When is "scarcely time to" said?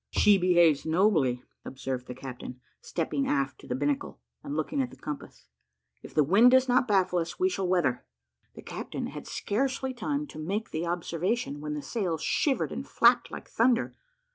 9.27-10.39